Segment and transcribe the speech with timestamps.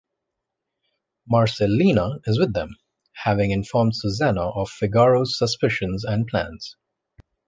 [1.31, 2.69] Marcellina is with them,
[3.13, 6.75] having informed Susanna of Figaro's suspicions and plans.